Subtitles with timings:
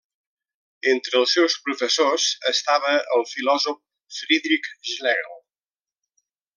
[0.91, 5.41] Entre els seus professors estava el filòsof Friedrich Schlegel.